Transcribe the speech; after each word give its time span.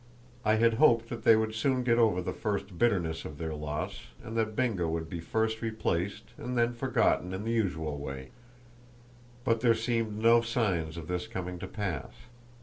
I 0.43 0.55
had 0.55 0.73
hoped 0.81 1.09
that 1.09 1.21
they 1.23 1.35
would 1.35 1.53
soon 1.53 1.83
get 1.83 1.99
over 1.99 2.23
the 2.23 2.33
first 2.33 2.79
bitterness 2.79 3.23
of 3.23 3.37
their 3.37 3.53
loss, 3.53 4.05
and 4.23 4.35
that 4.35 4.55
Bingo 4.55 4.89
would 4.89 5.07
be 5.07 5.19
first 5.19 5.61
replaced 5.61 6.23
and 6.39 6.57
then 6.57 6.73
forgotten 6.73 7.35
in 7.35 7.43
the 7.43 7.51
usual 7.53 7.99
way; 7.99 8.31
but 9.43 9.61
there 9.61 9.75
seemed 9.75 10.17
no 10.17 10.41
signs 10.41 10.97
of 10.97 11.07
this 11.07 11.27
coming 11.27 11.59
to 11.59 11.67
pass. 11.67 12.13